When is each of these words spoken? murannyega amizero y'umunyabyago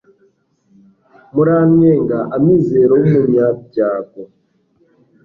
murannyega 1.33 2.19
amizero 2.37 2.93
y'umunyabyago 3.01 4.23